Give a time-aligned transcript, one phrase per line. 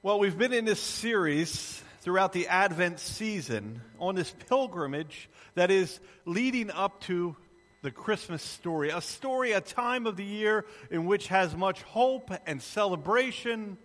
[0.00, 5.98] Well, we've been in this series throughout the Advent season on this pilgrimage that is
[6.24, 7.34] leading up to
[7.82, 8.90] the Christmas story.
[8.90, 13.76] A story, a time of the year in which has much hope and celebration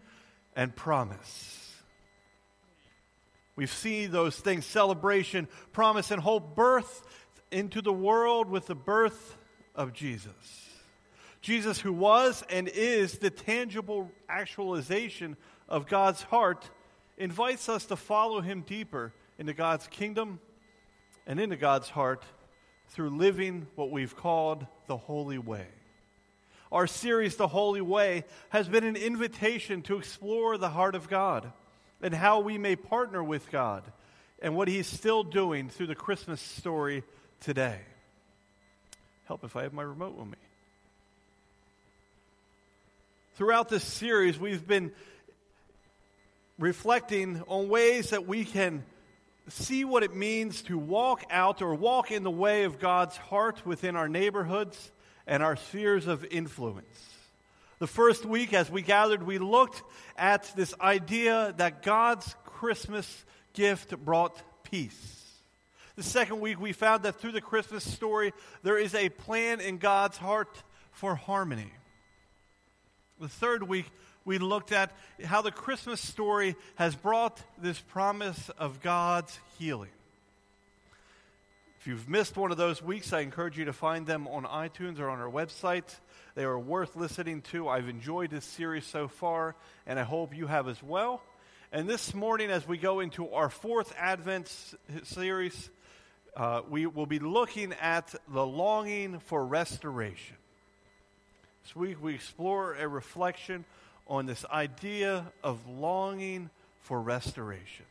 [0.55, 1.73] and promise.
[3.55, 7.01] We've seen those things celebration, promise, and hope birth
[7.51, 9.35] into the world with the birth
[9.73, 10.69] of Jesus.
[11.41, 15.37] Jesus, who was and is the tangible actualization
[15.73, 16.69] of God's heart
[17.17, 20.39] invites us to follow him deeper into God's kingdom
[21.25, 22.23] and into God's heart
[22.89, 25.65] through living what we've called the Holy Way.
[26.71, 31.51] Our series, The Holy Way, has been an invitation to explore the heart of God
[32.03, 33.83] and how we may partner with God
[34.43, 37.03] and what He's still doing through the Christmas story
[37.41, 37.79] today.
[39.25, 40.37] Help if I have my remote with me.
[43.37, 44.91] Throughout this series, we've been
[46.59, 48.83] reflecting on ways that we can
[49.49, 53.65] see what it means to walk out or walk in the way of God's heart
[53.65, 54.91] within our neighborhoods
[55.27, 57.09] and our spheres of influence.
[57.79, 59.83] The first week, as we gathered, we looked
[60.17, 65.19] at this idea that God's Christmas gift brought peace.
[65.95, 68.33] The second week, we found that through the Christmas story,
[68.63, 71.71] there is a plan in God's heart for harmony.
[73.19, 73.85] The third week,
[74.25, 74.91] we looked at
[75.23, 79.89] how the Christmas story has brought this promise of God's healing.
[81.79, 84.99] If you've missed one of those weeks, I encourage you to find them on iTunes
[84.99, 85.83] or on our website.
[86.35, 87.67] They are worth listening to.
[87.67, 91.21] I've enjoyed this series so far, and I hope you have as well.
[91.73, 94.49] And this morning, as we go into our fourth Advent
[95.03, 95.69] series,
[96.37, 100.37] uh, we will be looking at the longing for restoration.
[101.63, 103.65] This week, we explore a reflection
[104.07, 106.49] on this idea of longing
[106.81, 107.85] for restoration.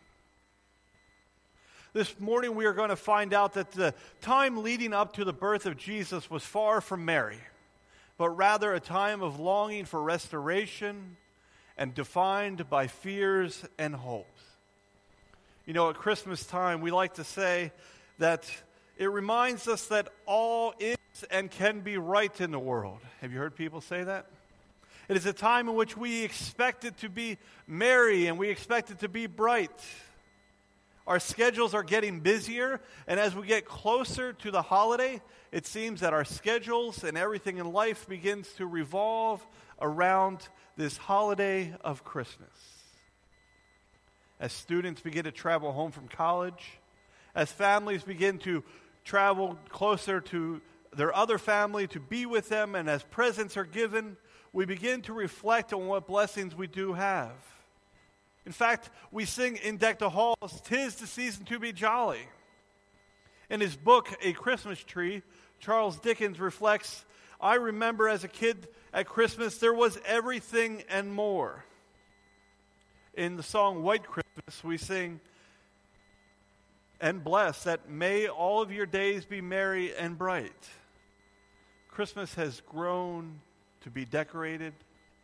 [1.95, 5.33] This morning, we are going to find out that the time leading up to the
[5.33, 7.41] birth of Jesus was far from merry,
[8.17, 11.17] but rather a time of longing for restoration
[11.77, 14.43] and defined by fears and hopes.
[15.67, 17.73] You know, at Christmas time, we like to say
[18.19, 18.51] that
[18.97, 20.97] it reminds us that all is
[21.31, 23.01] and can be right in the world.
[23.21, 24.27] Have you heard people say that?
[25.09, 28.91] It is a time in which we expect it to be merry and we expect
[28.91, 29.71] it to be bright.
[31.07, 35.21] Our schedules are getting busier, and as we get closer to the holiday,
[35.51, 39.45] it seems that our schedules and everything in life begins to revolve
[39.81, 42.49] around this holiday of Christmas.
[44.39, 46.79] As students begin to travel home from college,
[47.35, 48.63] as families begin to
[49.05, 50.61] travel closer to
[50.95, 54.17] their other family to be with them, and as presents are given,
[54.53, 57.33] we begin to reflect on what blessings we do have.
[58.45, 62.27] In fact, we sing in Deck the Halls, Tis the season to be jolly.
[63.49, 65.23] In his book, A Christmas Tree,
[65.61, 67.05] Charles Dickens reflects
[67.41, 71.65] I remember as a kid at Christmas, there was everything and more.
[73.15, 75.21] In the song White Christmas, we sing,
[77.01, 80.53] and bless that may all of your days be merry and bright.
[81.89, 83.41] Christmas has grown
[83.83, 84.73] to be decorated,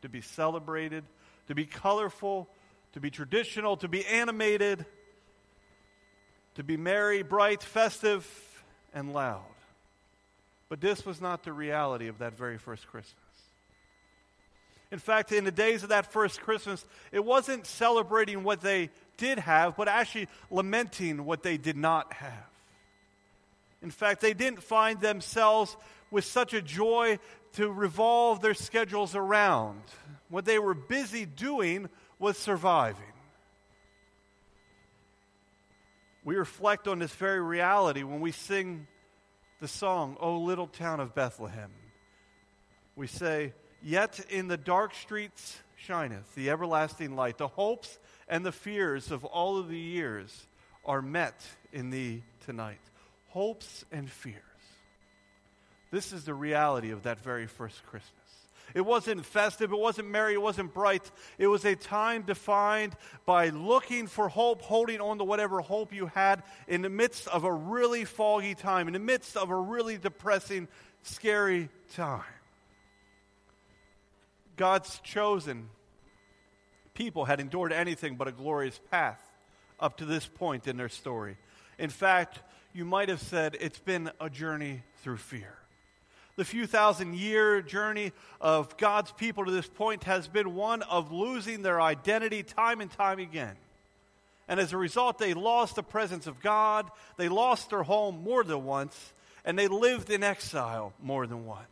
[0.03, 1.05] to be celebrated,
[1.49, 2.49] to be colorful,
[2.93, 4.85] to be traditional, to be animated,
[6.55, 8.27] to be merry, bright, festive,
[8.93, 9.43] and loud.
[10.69, 13.15] But this was not the reality of that very first Christmas.
[14.91, 19.39] In fact, in the days of that first Christmas, it wasn't celebrating what they did
[19.39, 22.33] have, but actually lamenting what they did not have.
[23.83, 25.77] In fact, they didn't find themselves
[26.11, 27.19] with such a joy
[27.55, 29.81] to revolve their schedules around.
[30.29, 31.89] What they were busy doing
[32.19, 33.05] was surviving.
[36.25, 38.87] We reflect on this very reality when we sing
[39.61, 41.71] the song, O Little Town of Bethlehem.
[42.97, 47.39] We say, Yet in the dark streets shineth the everlasting light.
[47.39, 47.99] The hopes
[48.29, 50.47] and the fears of all of the years
[50.85, 52.81] are met in thee tonight.
[53.29, 54.43] Hopes and fears.
[55.91, 58.13] This is the reality of that very first Christmas.
[58.75, 61.11] It wasn't festive, it wasn't merry, it wasn't bright.
[61.39, 62.95] It was a time defined
[63.25, 67.45] by looking for hope, holding on to whatever hope you had in the midst of
[67.45, 70.69] a really foggy time, in the midst of a really depressing,
[71.03, 72.23] scary time.
[74.57, 75.71] God's chosen
[76.93, 79.23] people had endured anything but a glorious path
[79.81, 81.37] up to this point in their story.
[81.79, 82.41] In fact,
[82.75, 85.57] you might have said it's been a journey through fear.
[86.39, 91.11] The few thousand year journey of God's people to this point has been one of
[91.11, 93.57] losing their identity time and time again.
[94.47, 98.45] And as a result, they lost the presence of God, they lost their home more
[98.45, 99.13] than once,
[99.45, 101.67] and they lived in exile more than once.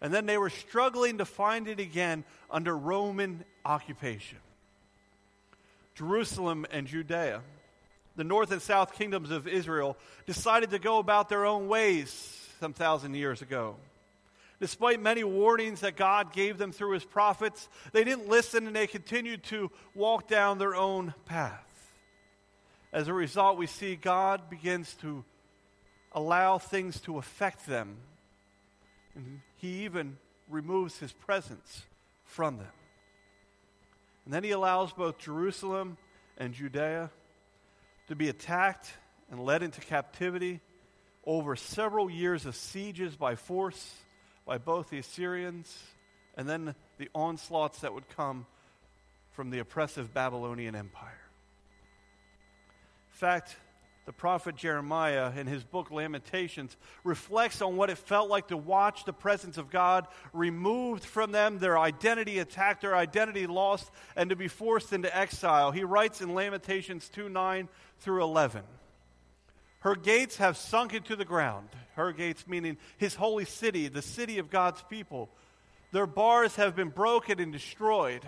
[0.00, 4.38] And then they were struggling to find it again under Roman occupation.
[5.96, 7.40] Jerusalem and Judea,
[8.14, 12.74] the north and south kingdoms of Israel, decided to go about their own ways some
[12.74, 13.76] thousand years ago.
[14.60, 18.86] Despite many warnings that God gave them through his prophets, they didn't listen and they
[18.86, 21.66] continued to walk down their own path.
[22.92, 25.24] As a result, we see God begins to
[26.12, 27.96] allow things to affect them.
[29.14, 30.18] And he even
[30.48, 31.84] removes his presence
[32.24, 32.66] from them.
[34.26, 35.96] And then he allows both Jerusalem
[36.36, 37.10] and Judea
[38.08, 38.92] to be attacked
[39.30, 40.60] and led into captivity
[41.30, 43.94] over several years of sieges by force
[44.44, 45.72] by both the Assyrians
[46.36, 48.46] and then the onslaughts that would come
[49.30, 51.20] from the oppressive Babylonian Empire.
[53.12, 53.54] In fact,
[54.06, 59.04] the prophet Jeremiah, in his book Lamentations, reflects on what it felt like to watch
[59.04, 64.36] the presence of God removed from them, their identity attacked, their identity lost, and to
[64.36, 65.70] be forced into exile.
[65.70, 67.68] He writes in Lamentations 2 9
[68.00, 68.64] through 11.
[69.80, 71.68] Her gates have sunk into the ground.
[71.96, 75.28] Her gates, meaning his holy city, the city of God's people.
[75.92, 78.22] Their bars have been broken and destroyed.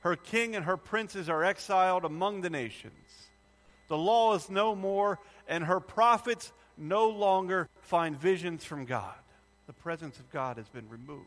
[0.00, 2.92] Her king and her princes are exiled among the nations.
[3.88, 5.18] The law is no more,
[5.48, 9.14] and her prophets no longer find visions from God.
[9.66, 11.26] The presence of God has been removed.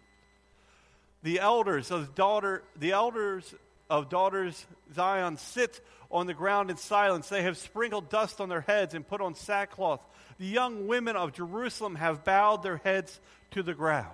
[1.24, 3.54] The elders of daughter, the elders
[3.90, 5.82] of daughters Zion sit
[6.12, 7.30] on the ground in silence.
[7.30, 10.02] They have sprinkled dust on their heads and put on sackcloth.
[10.40, 13.20] The young women of Jerusalem have bowed their heads
[13.52, 14.08] to the ground.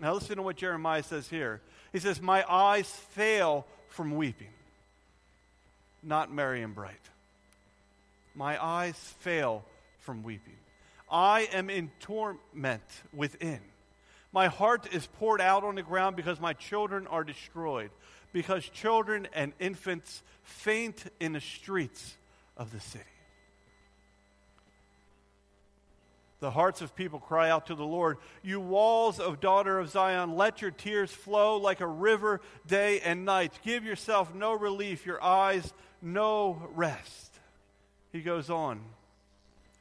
[0.00, 1.60] Now, listen to what Jeremiah says here.
[1.92, 4.48] He says, My eyes fail from weeping,
[6.02, 6.96] not merry and bright.
[8.34, 9.64] My eyes fail
[10.00, 10.56] from weeping.
[11.10, 12.82] I am in torment
[13.12, 13.60] within.
[14.32, 17.90] My heart is poured out on the ground because my children are destroyed
[18.34, 22.16] because children and infants faint in the streets
[22.56, 23.04] of the city.
[26.40, 30.34] The hearts of people cry out to the Lord, You walls of daughter of Zion,
[30.34, 33.60] let your tears flow like a river day and night.
[33.64, 35.72] Give yourself no relief, your eyes
[36.02, 37.38] no rest.
[38.12, 38.80] He goes on.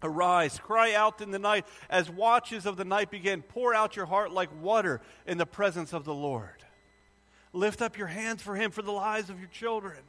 [0.03, 3.41] Arise, cry out in the night as watches of the night begin.
[3.41, 6.63] Pour out your heart like water in the presence of the Lord.
[7.53, 9.99] Lift up your hands for him for the lives of your children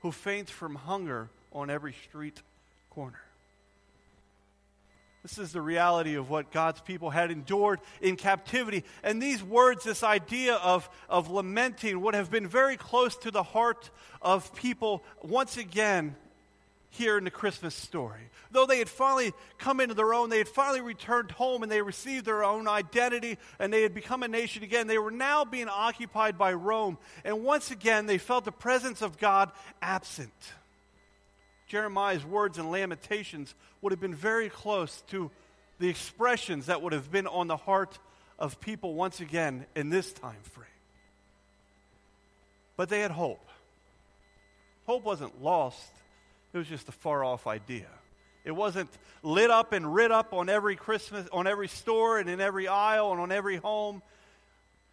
[0.00, 2.40] who faint from hunger on every street
[2.90, 3.20] corner.
[5.22, 8.84] This is the reality of what God's people had endured in captivity.
[9.04, 13.44] And these words, this idea of, of lamenting, would have been very close to the
[13.44, 16.16] heart of people once again
[16.92, 18.20] here in the Christmas story.
[18.50, 21.80] Though they had finally come into their own, they had finally returned home and they
[21.80, 25.68] received their own identity and they had become a nation again, they were now being
[25.68, 26.98] occupied by Rome.
[27.24, 29.50] And once again, they felt the presence of God
[29.80, 30.32] absent.
[31.66, 35.30] Jeremiah's words and lamentations would have been very close to
[35.78, 37.98] the expressions that would have been on the heart
[38.38, 40.66] of people once again in this time frame.
[42.76, 43.48] But they had hope.
[44.84, 45.90] Hope wasn't lost
[46.52, 47.88] it was just a far off idea.
[48.44, 48.90] It wasn't
[49.22, 53.12] lit up and writ up on every Christmas, on every store and in every aisle
[53.12, 54.02] and on every home.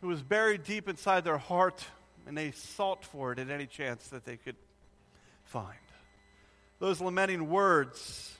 [0.01, 1.83] It was buried deep inside their heart,
[2.27, 4.55] and they sought for it at any chance that they could
[5.43, 5.77] find.
[6.79, 8.33] Those lamenting words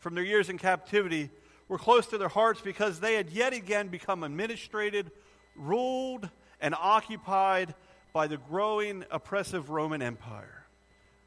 [0.00, 1.30] from their years in captivity
[1.66, 5.10] were close to their hearts because they had yet again become administrated,
[5.54, 7.74] ruled, and occupied
[8.12, 10.57] by the growing oppressive Roman Empire.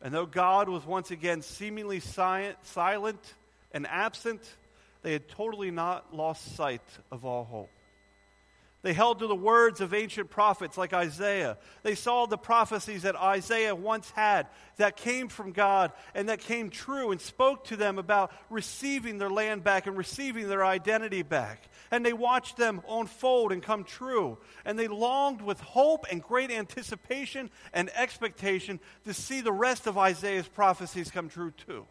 [0.02, 3.36] And though God was once again seemingly silent
[3.72, 4.42] and absent,
[5.04, 6.82] they had totally not lost sight
[7.12, 7.70] of all hope.
[8.84, 11.58] They held to the words of ancient prophets like Isaiah.
[11.84, 14.48] They saw the prophecies that Isaiah once had
[14.78, 19.30] that came from God and that came true and spoke to them about receiving their
[19.30, 21.70] land back and receiving their identity back.
[21.92, 24.40] And they watched them unfold and come true.
[24.66, 30.00] And they longed with hope and great anticipation and expectation to see the rest of
[30.00, 31.86] Isaiah's prophecies come true too.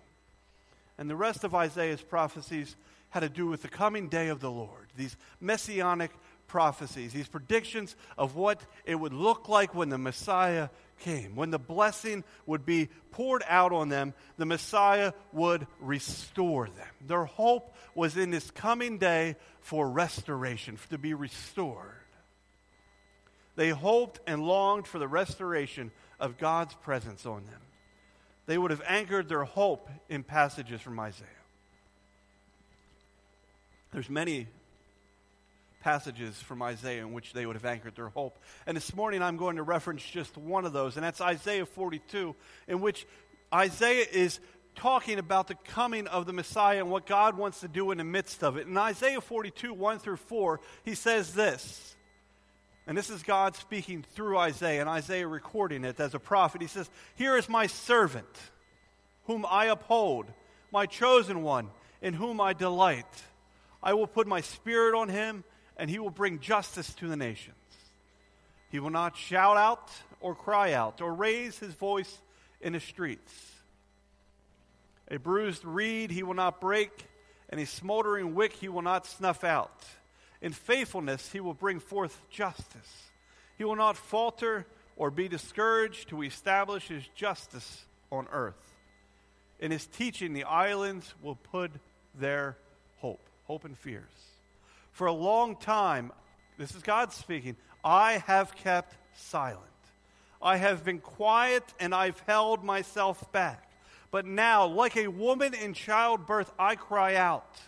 [0.99, 2.75] And the rest of Isaiah's prophecies
[3.11, 6.11] had to do with the coming day of the Lord, these messianic
[6.51, 11.59] prophecies, these predictions of what it would look like when the Messiah came, when the
[11.59, 16.89] blessing would be poured out on them, the Messiah would restore them.
[17.07, 21.87] Their hope was in this coming day for restoration, to be restored.
[23.55, 27.61] They hoped and longed for the restoration of God's presence on them.
[28.47, 31.29] They would have anchored their hope in passages from Isaiah.
[33.93, 34.49] There's many
[35.81, 38.39] passages from Isaiah in which they would have anchored their hope.
[38.67, 42.35] And this morning I'm going to reference just one of those, and that's Isaiah 42,
[42.69, 43.07] in which
[43.53, 44.39] Isaiah is
[44.77, 48.05] talking about the coming of the Messiah and what God wants to do in the
[48.05, 48.67] midst of it.
[48.67, 51.97] In Isaiah 42, 1 through 4, he says this.
[52.87, 56.61] And this is God speaking through Isaiah, and Isaiah recording it as a prophet.
[56.61, 58.27] He says, Here is my servant,
[59.27, 60.27] whom I uphold,
[60.73, 61.69] my chosen one,
[62.03, 63.07] in whom I delight.
[63.83, 65.45] I will put my spirit on him,
[65.81, 67.57] and he will bring justice to the nations.
[68.71, 72.19] He will not shout out or cry out or raise his voice
[72.61, 73.33] in the streets.
[75.11, 77.07] A bruised reed he will not break,
[77.49, 79.83] and a smoldering wick he will not snuff out.
[80.43, 83.09] In faithfulness he will bring forth justice.
[83.57, 88.75] He will not falter or be discouraged to establish his justice on earth.
[89.59, 91.71] In his teaching, the islands will put
[92.15, 92.59] their
[92.99, 94.30] hope, hope and fears.
[95.01, 96.13] For a long time,
[96.59, 99.63] this is God speaking, I have kept silent.
[100.43, 103.67] I have been quiet and I've held myself back.
[104.11, 107.59] But now, like a woman in childbirth, I cry out.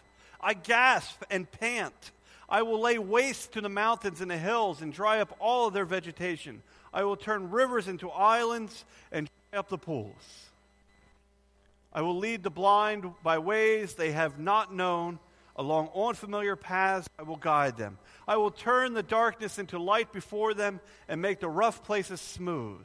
[0.42, 2.10] I gasp and pant.
[2.50, 5.72] I will lay waste to the mountains and the hills and dry up all of
[5.72, 6.62] their vegetation.
[6.92, 10.50] I will turn rivers into islands and dry up the pools.
[11.94, 15.18] I will lead the blind by ways they have not known
[15.56, 17.98] Along unfamiliar paths, I will guide them.
[18.26, 22.80] I will turn the darkness into light before them and make the rough places smooth.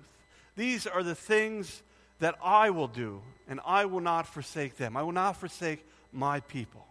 [0.56, 1.82] These are the things
[2.20, 4.98] that I will do, and I will not forsake them.
[4.98, 6.86] I will not forsake my people.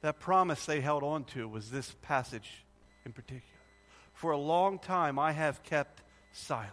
[0.00, 2.64] That promise they held on to was this passage
[3.04, 3.42] in particular.
[4.14, 6.72] For a long time, I have kept silent.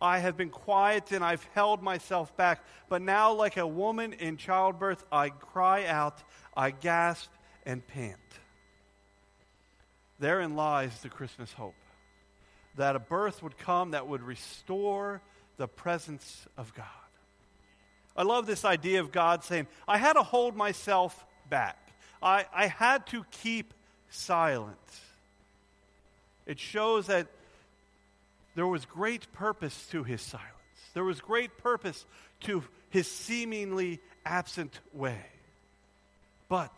[0.00, 2.64] I have been quiet and I've held myself back.
[2.88, 6.22] But now, like a woman in childbirth, I cry out,
[6.56, 7.30] I gasp
[7.66, 8.18] and pant.
[10.18, 11.74] Therein lies the Christmas hope
[12.76, 15.20] that a birth would come that would restore
[15.56, 16.86] the presence of God.
[18.16, 21.76] I love this idea of God saying, I had to hold myself back,
[22.22, 23.74] I, I had to keep
[24.10, 24.76] silent.
[26.46, 27.26] It shows that
[28.54, 30.48] there was great purpose to his silence.
[30.94, 32.04] There was great purpose
[32.42, 35.24] to his seemingly absent way.
[36.48, 36.72] But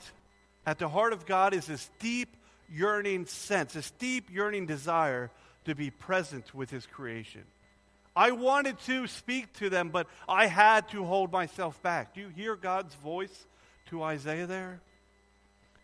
[0.66, 2.36] at the heart of God is this deep
[2.72, 5.30] yearning sense, this deep yearning desire
[5.64, 7.42] to be present with his creation.
[8.14, 12.14] I wanted to speak to them, but I had to hold myself back.
[12.14, 13.46] Do you hear God's voice
[13.86, 14.80] to Isaiah there?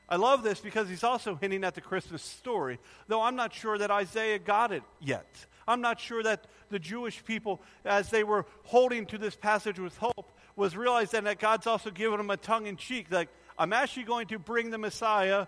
[0.08, 2.78] I love this because he's also hinting at the Christmas story,
[3.08, 5.26] though I'm not sure that Isaiah got it yet.
[5.68, 9.96] I'm not sure that the Jewish people, as they were holding to this passage with
[9.96, 13.06] hope, was realizing that God's also given them a tongue in cheek.
[13.10, 15.46] Like, I'm actually going to bring the Messiah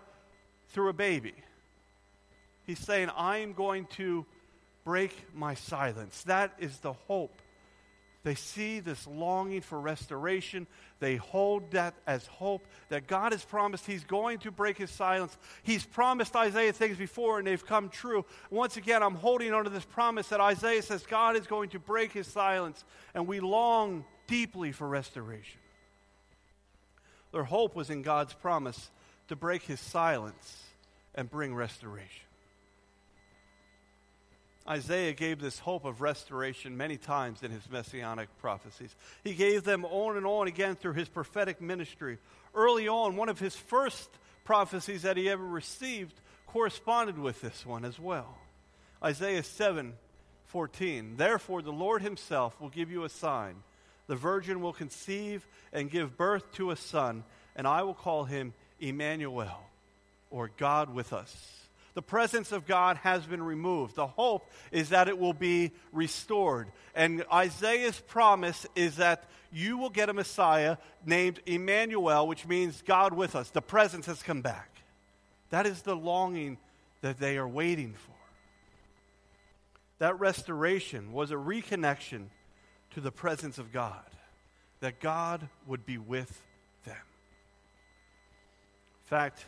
[0.69, 1.33] through a baby.
[2.65, 4.25] He's saying, I'm going to
[4.85, 6.23] break my silence.
[6.23, 7.33] That is the hope
[8.23, 10.67] they see this longing for restoration.
[10.99, 15.37] They hold that as hope that God has promised He's going to break His silence.
[15.63, 18.25] He's promised Isaiah things before and they've come true.
[18.49, 21.79] Once again, I'm holding on to this promise that Isaiah says God is going to
[21.79, 22.83] break His silence,
[23.13, 25.59] and we long deeply for restoration.
[27.31, 28.91] Their hope was in God's promise
[29.29, 30.63] to break His silence
[31.15, 32.28] and bring restoration.
[34.69, 38.95] Isaiah gave this hope of restoration many times in his messianic prophecies.
[39.23, 42.19] He gave them on and on again through his prophetic ministry.
[42.53, 44.09] Early on, one of his first
[44.43, 46.13] prophecies that he ever received
[46.45, 48.37] corresponded with this one as well.
[49.03, 49.93] Isaiah 7
[50.45, 51.15] 14.
[51.17, 53.55] Therefore, the Lord himself will give you a sign.
[54.07, 57.23] The virgin will conceive and give birth to a son,
[57.55, 59.59] and I will call him Emmanuel,
[60.31, 61.58] or God with us.
[61.99, 63.97] The presence of God has been removed.
[63.97, 66.71] The hope is that it will be restored.
[66.95, 73.11] And Isaiah's promise is that you will get a Messiah named Emmanuel, which means God
[73.11, 73.49] with us.
[73.49, 74.71] The presence has come back.
[75.49, 76.57] That is the longing
[77.01, 78.15] that they are waiting for.
[79.97, 82.27] That restoration was a reconnection
[82.91, 84.09] to the presence of God,
[84.79, 86.41] that God would be with
[86.85, 86.95] them.
[86.95, 89.43] In fact,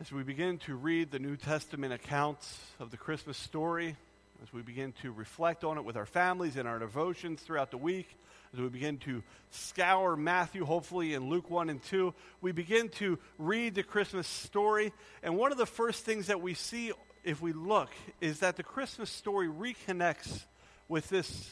[0.00, 3.96] As we begin to read the New Testament accounts of the Christmas story,
[4.42, 7.76] as we begin to reflect on it with our families and our devotions throughout the
[7.76, 8.08] week,
[8.54, 13.18] as we begin to scour Matthew, hopefully, and Luke 1 and 2, we begin to
[13.38, 14.94] read the Christmas story.
[15.22, 16.92] And one of the first things that we see
[17.22, 17.90] if we look
[18.22, 20.44] is that the Christmas story reconnects
[20.88, 21.50] with this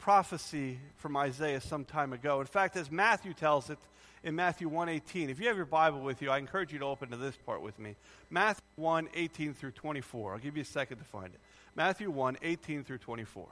[0.00, 2.40] prophecy from Isaiah some time ago.
[2.40, 3.78] In fact, as Matthew tells it
[4.22, 7.10] in Matthew 1:18, if you have your Bible with you, I encourage you to open
[7.10, 7.96] to this part with me.
[8.30, 10.34] Matthew 1:18 through 24.
[10.34, 11.40] I'll give you a second to find it.
[11.74, 13.46] Matthew 1:18 through 24.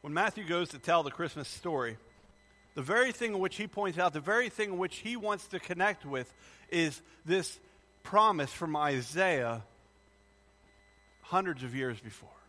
[0.00, 1.96] When Matthew goes to tell the Christmas story,
[2.74, 5.46] the very thing in which he points out, the very thing in which he wants
[5.48, 6.32] to connect with,
[6.70, 7.60] is this
[8.02, 9.62] promise from Isaiah
[11.20, 12.41] hundreds of years before.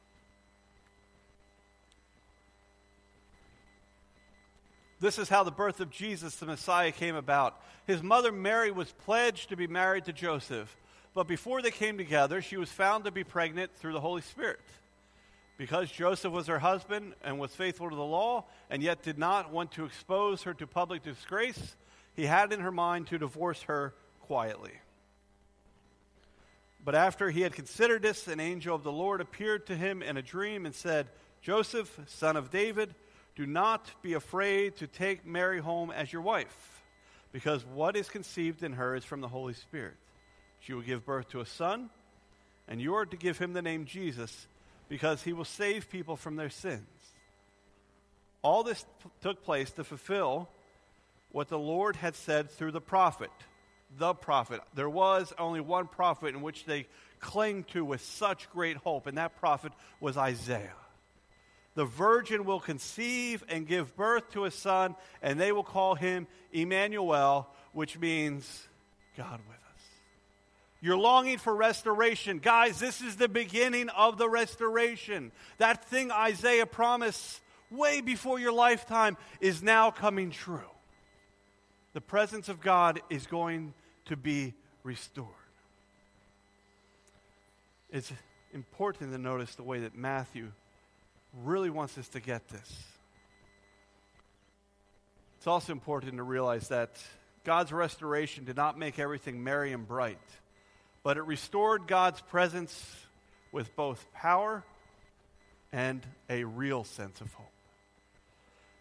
[5.04, 7.62] This is how the birth of Jesus, the Messiah, came about.
[7.86, 10.74] His mother Mary was pledged to be married to Joseph,
[11.14, 14.62] but before they came together, she was found to be pregnant through the Holy Spirit.
[15.58, 19.52] Because Joseph was her husband and was faithful to the law, and yet did not
[19.52, 21.76] want to expose her to public disgrace,
[22.16, 24.72] he had in her mind to divorce her quietly.
[26.86, 30.16] But after he had considered this, an angel of the Lord appeared to him in
[30.16, 31.10] a dream and said,
[31.42, 32.96] Joseph, son of David,
[33.36, 36.84] do not be afraid to take Mary home as your wife,
[37.32, 39.96] because what is conceived in her is from the Holy Spirit.
[40.60, 41.90] She will give birth to a son,
[42.68, 44.48] and you are to give him the name Jesus
[44.88, 46.88] because he will save people from their sins.
[48.42, 48.86] All this
[49.22, 50.50] took place to fulfill
[51.32, 53.32] what the Lord had said through the prophet.
[53.98, 54.62] The prophet.
[54.76, 56.88] There was only one prophet in which they
[57.20, 60.74] clung to with such great hope, and that prophet was Isaiah.
[61.76, 66.28] The virgin will conceive and give birth to a son, and they will call him
[66.52, 68.68] Emmanuel, which means
[69.18, 69.82] God with us.
[70.82, 72.40] You're longing for restoration.
[72.40, 75.32] Guys, this is the beginning of the restoration.
[75.58, 80.60] That thing Isaiah promised way before your lifetime is now coming true.
[81.94, 83.74] The presence of God is going
[84.06, 84.54] to be
[84.84, 85.28] restored.
[87.92, 88.12] It's
[88.54, 90.52] important to notice the way that Matthew
[91.44, 92.84] really wants us to get this.
[95.38, 96.92] It's also important to realize that
[97.44, 100.20] God's restoration did not make everything merry and bright
[101.04, 102.96] but it restored God's presence
[103.52, 104.64] with both power
[105.72, 107.48] and a real sense of hope.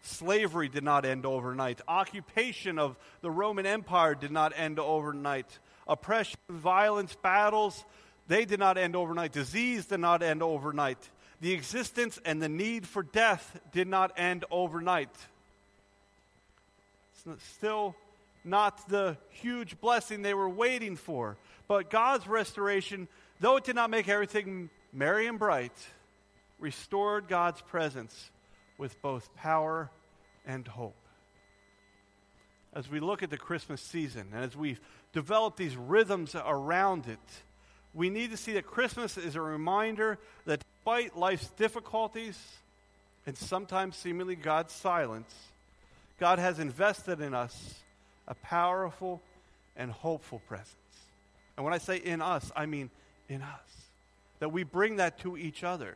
[0.03, 1.81] Slavery did not end overnight.
[1.87, 5.47] Occupation of the Roman Empire did not end overnight.
[5.87, 7.85] Oppression, violence, battles,
[8.27, 9.33] they did not end overnight.
[9.33, 10.97] Disease did not end overnight.
[11.43, 15.09] The existence and the need for death did not end overnight.
[17.29, 17.97] It's still
[18.45, 21.35] not the huge blessing they were waiting for.
[21.67, 23.09] But God's restoration,
[23.41, 25.73] though it did not make everything merry and bright,
[26.61, 28.31] restored God's presence
[28.77, 29.91] with both power
[30.45, 30.95] and hope.
[32.73, 34.77] As we look at the Christmas season and as we
[35.11, 37.19] develop these rhythms around it,
[37.93, 42.37] we need to see that Christmas is a reminder that despite life's difficulties
[43.25, 45.33] and sometimes seemingly God's silence,
[46.19, 47.75] God has invested in us
[48.27, 49.21] a powerful
[49.77, 50.75] and hopeful presence.
[51.55, 52.89] And when I say in us, I mean
[53.29, 53.87] in us.
[54.39, 55.95] That we bring that to each other.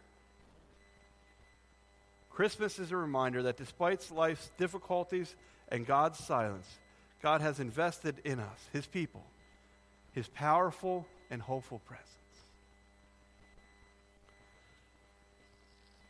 [2.30, 5.36] Christmas is a reminder that despite life's difficulties
[5.68, 6.68] and God's silence,
[7.22, 9.26] God has invested in us, his people,
[10.14, 12.17] his powerful and hopeful presence.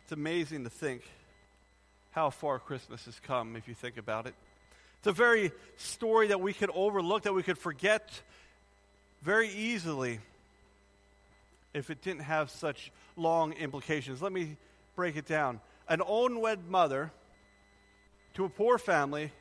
[0.08, 1.02] It's amazing to think
[2.12, 4.36] how far Christmas has come if you think about it.
[5.00, 8.22] It's a very story that we could overlook, that we could forget
[9.22, 10.22] very easily
[11.74, 14.22] if it didn't have such long implications.
[14.22, 14.56] Let me
[14.96, 15.60] break it down.
[15.90, 17.12] An unwed mother
[18.36, 19.34] to a poor family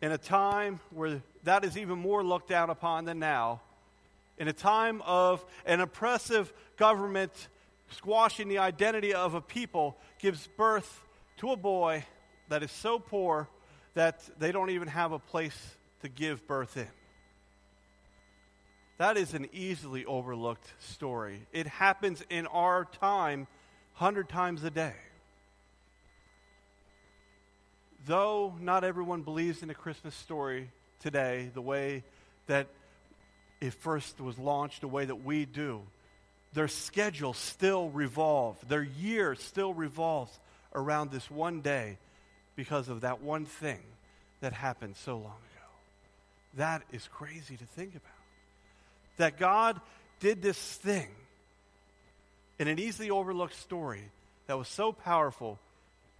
[0.00, 3.60] in a time where that is even more looked down upon than now,
[4.38, 7.46] in a time of an oppressive government
[7.92, 11.04] squashing the identity of a people, gives birth
[11.38, 12.04] to a boy
[12.48, 13.48] that is so poor
[13.94, 15.56] that they don't even have a place
[16.02, 16.88] to give birth in.
[18.98, 21.46] That is an easily overlooked story.
[21.52, 23.46] It happens in our time
[23.96, 24.94] 100 times a day.
[28.06, 32.04] Though not everyone believes in a Christmas story today the way
[32.46, 32.68] that
[33.60, 35.82] it first was launched, the way that we do,
[36.52, 40.38] their schedule still revolves, their year still revolves
[40.74, 41.98] around this one day
[42.56, 43.80] because of that one thing
[44.40, 45.66] that happened so long ago.
[46.54, 48.02] That is crazy to think about.
[49.16, 49.80] That God
[50.20, 51.08] did this thing
[52.58, 54.02] in an easily overlooked story
[54.46, 55.58] that was so powerful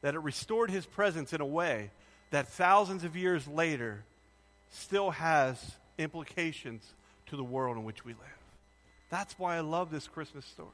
[0.00, 1.90] that it restored his presence in a way
[2.30, 4.02] that thousands of years later
[4.70, 5.58] still has
[5.98, 6.82] implications
[7.26, 8.41] to the world in which we live.
[9.12, 10.70] That's why I love this Christmas story.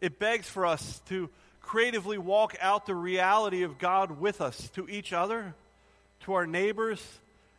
[0.00, 1.30] It begs for us to
[1.62, 5.54] creatively walk out the reality of God with us to each other,
[6.24, 7.00] to our neighbors,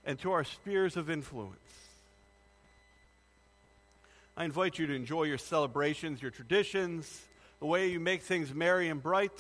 [0.05, 1.55] and to our spheres of influence.
[4.35, 7.21] I invite you to enjoy your celebrations, your traditions,
[7.61, 9.31] the way you make things merry and bright.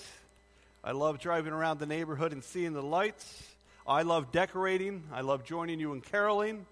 [0.81, 3.43] I love driving around the neighborhood and seeing the lights.
[3.85, 5.03] I love decorating.
[5.11, 6.65] I love joining you in caroling.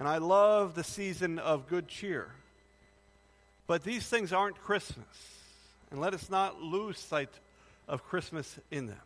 [0.00, 2.28] And I love the season of good cheer.
[3.66, 5.04] But these things aren't Christmas.
[5.90, 7.28] And let us not lose sight
[7.86, 8.96] of Christmas in them.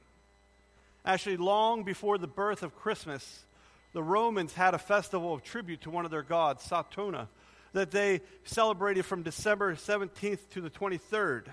[1.04, 3.44] Actually, long before the birth of Christmas,
[3.92, 7.26] the Romans had a festival of tribute to one of their gods, Saturna,
[7.72, 11.46] that they celebrated from December 17th to the 23rd.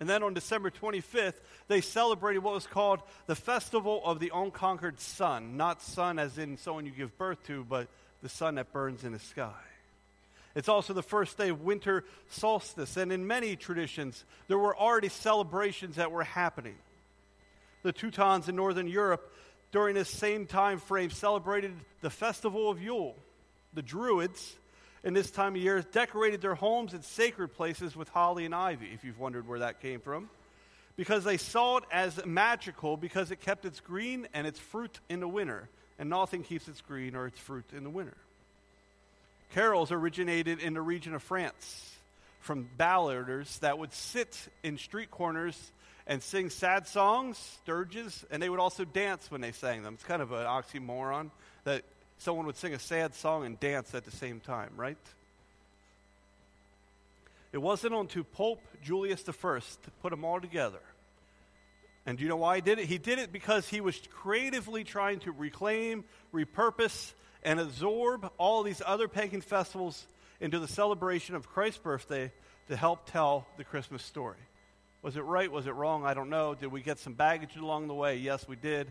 [0.00, 1.34] And then on December 25th,
[1.68, 5.56] they celebrated what was called the Festival of the Unconquered Sun.
[5.56, 7.86] Not sun as in someone you give birth to, but
[8.22, 9.52] the sun that burns in the sky.
[10.54, 12.96] It's also the first day of winter solstice.
[12.96, 16.74] And in many traditions, there were already celebrations that were happening.
[17.82, 19.32] The Teutons in Northern Europe,
[19.70, 23.14] during this same time frame, celebrated the Festival of Yule.
[23.74, 24.56] The Druids,
[25.04, 28.88] in this time of year, decorated their homes and sacred places with holly and ivy,
[28.92, 30.28] if you've wondered where that came from,
[30.96, 35.20] because they saw it as magical because it kept its green and its fruit in
[35.20, 38.16] the winter, and nothing keeps its green or its fruit in the winter.
[39.54, 41.94] Carols originated in the region of France
[42.40, 45.58] from balladers that would sit in street corners
[46.06, 49.94] and sing sad songs, dirges, and they would also dance when they sang them.
[49.94, 51.30] It's kind of an oxymoron
[51.64, 51.82] that
[52.18, 54.96] someone would sing a sad song and dance at the same time, right?
[57.52, 59.60] It wasn't until Pope Julius I
[60.02, 60.80] put them all together.
[62.08, 62.86] And do you know why he did it?
[62.86, 68.80] He did it because he was creatively trying to reclaim, repurpose, and absorb all these
[68.86, 70.06] other pagan festivals
[70.40, 72.32] into the celebration of Christ's birthday
[72.68, 74.38] to help tell the Christmas story.
[75.02, 75.52] Was it right?
[75.52, 76.06] Was it wrong?
[76.06, 76.54] I don't know.
[76.54, 78.16] Did we get some baggage along the way?
[78.16, 78.90] Yes, we did.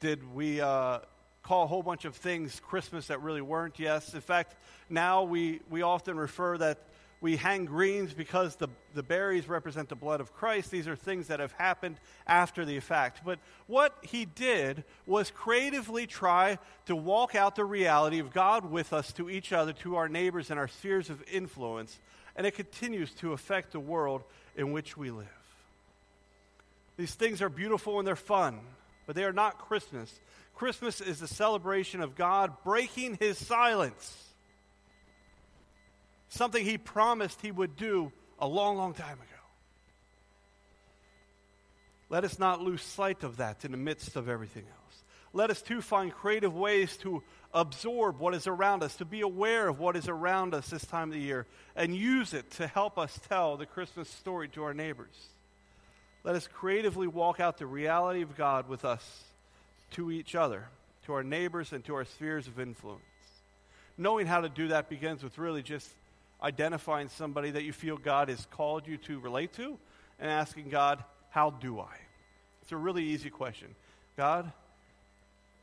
[0.00, 1.00] Did we uh,
[1.42, 3.78] call a whole bunch of things Christmas that really weren't?
[3.78, 4.14] Yes.
[4.14, 4.56] In fact,
[4.88, 6.78] now we, we often refer that
[7.20, 10.70] we hang greens because the, the berries represent the blood of Christ.
[10.70, 13.22] These are things that have happened after the fact.
[13.24, 18.92] But what he did was creatively try to walk out the reality of God with
[18.92, 21.98] us to each other, to our neighbors, and our spheres of influence.
[22.36, 24.22] And it continues to affect the world
[24.54, 25.26] in which we live.
[26.98, 28.60] These things are beautiful and they're fun,
[29.06, 30.20] but they are not Christmas.
[30.54, 34.25] Christmas is the celebration of God breaking his silence
[36.28, 39.22] something he promised he would do a long, long time ago.
[42.08, 45.02] Let us not lose sight of that in the midst of everything else.
[45.32, 49.68] Let us too find creative ways to absorb what is around us, to be aware
[49.68, 52.98] of what is around us this time of the year, and use it to help
[52.98, 55.14] us tell the Christmas story to our neighbors.
[56.22, 59.24] Let us creatively walk out the reality of God with us
[59.92, 60.64] to each other,
[61.04, 63.02] to our neighbors, and to our spheres of influence.
[63.98, 65.88] Knowing how to do that begins with really just
[66.46, 69.76] identifying somebody that you feel God has called you to relate to
[70.20, 71.96] and asking God, How do I?
[72.62, 73.74] It's a really easy question.
[74.16, 74.50] God,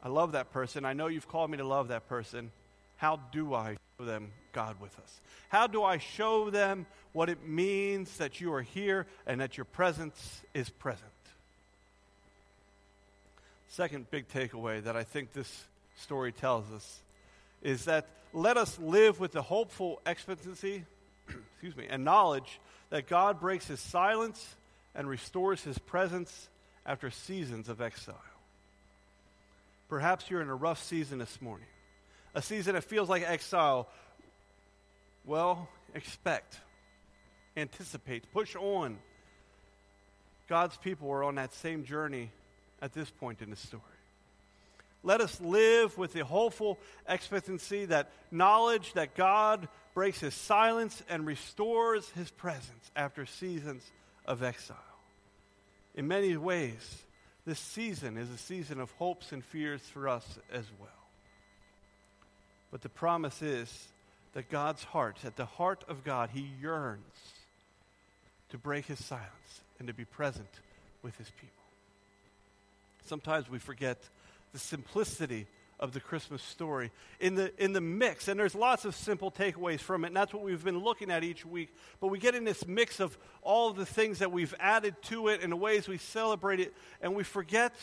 [0.04, 0.84] I love that person.
[0.84, 2.52] I know you've called me to love that person.
[2.98, 5.22] How do I show them God with us?
[5.48, 9.66] How do I show them what it means that you are here and that your
[9.66, 11.10] presence is present?
[13.70, 15.64] Second big takeaway that I think this
[15.96, 17.00] story tells us
[17.64, 20.84] is that let us live with the hopeful expectancy
[21.54, 24.56] excuse me, and knowledge that God breaks his silence
[24.94, 26.50] and restores his presence
[26.86, 28.16] after seasons of exile.
[29.90, 31.68] Perhaps you're in a rough season this morning,
[32.36, 33.88] a season that feels like exile.
[35.26, 36.60] Well, expect,
[37.56, 38.98] anticipate, push on.
[40.50, 42.30] God's people are on that same journey
[42.82, 43.82] at this point in the story.
[45.04, 51.26] Let us live with the hopeful expectancy that knowledge that God breaks his silence and
[51.26, 53.84] restores his presence after seasons
[54.26, 54.78] of exile.
[55.94, 57.04] In many ways,
[57.46, 60.90] this season is a season of hopes and fears for us as well.
[62.72, 63.88] But the promise is
[64.34, 67.04] that God's heart, at the heart of God, he yearns
[68.50, 70.50] to break his silence and to be present
[71.04, 71.50] with his people.
[73.06, 73.98] Sometimes we forget
[74.54, 75.48] the simplicity
[75.80, 78.30] of the Christmas story in the, in the mix.
[78.30, 81.24] And there's lots of simple takeaways from it, and that's what we've been looking at
[81.24, 81.76] each week.
[82.00, 85.28] But we get in this mix of all of the things that we've added to
[85.28, 87.74] it and the ways we celebrate it, and we forget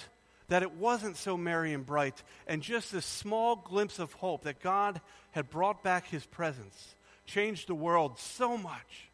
[0.49, 4.61] that it wasn't so merry and bright, and just this small glimpse of hope that
[4.61, 5.01] God
[5.33, 6.95] had brought back his presence
[7.27, 9.11] changed the world so much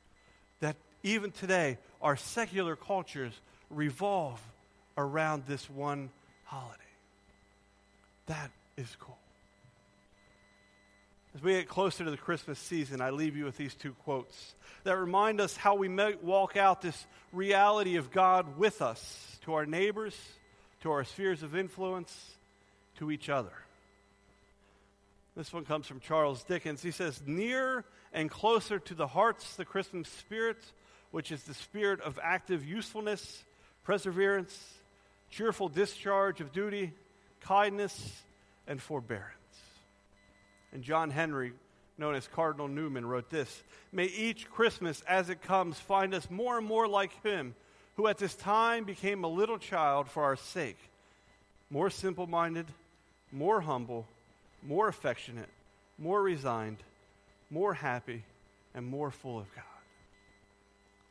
[0.60, 3.32] that even today our secular cultures
[3.68, 4.40] revolve
[4.96, 6.08] around this one
[6.44, 6.85] holiday.
[8.26, 9.18] That is cool.
[11.34, 14.54] As we get closer to the Christmas season, I leave you with these two quotes
[14.84, 19.54] that remind us how we may walk out this reality of God with us to
[19.54, 20.16] our neighbors,
[20.80, 22.14] to our spheres of influence,
[22.98, 23.52] to each other.
[25.36, 26.82] This one comes from Charles Dickens.
[26.82, 27.84] He says, Near
[28.14, 30.56] and closer to the hearts, the Christmas spirit,
[31.10, 33.44] which is the spirit of active usefulness,
[33.84, 34.58] perseverance,
[35.28, 36.94] cheerful discharge of duty,
[37.46, 38.22] kindness,
[38.66, 39.32] and forbearance.
[40.72, 41.52] And John Henry,
[41.96, 46.58] known as Cardinal Newman, wrote this May each Christmas as it comes find us more
[46.58, 47.54] and more like him,
[47.96, 50.78] who at this time became a little child for our sake,
[51.70, 52.66] more simple minded,
[53.32, 54.06] more humble,
[54.62, 55.48] more affectionate,
[55.98, 56.78] more resigned,
[57.50, 58.24] more happy,
[58.74, 59.64] and more full of God.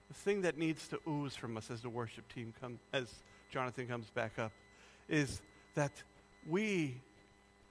[0.09, 3.07] The thing that needs to ooze from us as the worship team comes, as
[3.49, 4.51] Jonathan comes back up,
[5.09, 5.41] is
[5.73, 5.91] that
[6.47, 6.95] we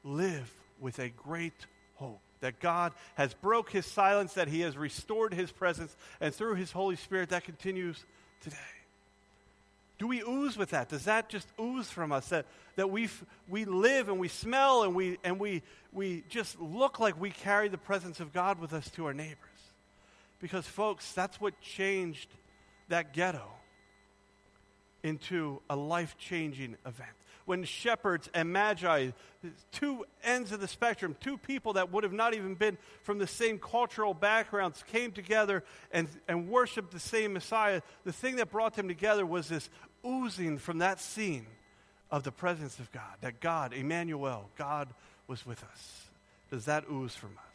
[0.03, 5.33] live with a great hope that God has broke his silence, that he has restored
[5.33, 8.05] his presence, and through his Holy Spirit that continues
[8.41, 8.57] today.
[9.99, 10.89] Do we ooze with that?
[10.89, 13.09] Does that just ooze from us that, that we
[13.49, 17.69] we live and we smell and, we, and we, we just look like we carry
[17.69, 19.39] the presence of God with us to our neighbors?
[20.41, 22.29] Because, folks, that's what changed
[22.89, 23.47] that ghetto
[25.03, 29.11] into a life changing event when shepherds and magi,
[29.73, 33.27] two ends of the spectrum, two people that would have not even been from the
[33.27, 38.75] same cultural backgrounds, came together and, and worshiped the same Messiah, the thing that brought
[38.75, 39.69] them together was this
[40.07, 41.47] oozing from that scene
[42.11, 44.89] of the presence of God, that God, Emmanuel, God
[45.27, 46.07] was with us.
[46.51, 47.54] Does that ooze from us?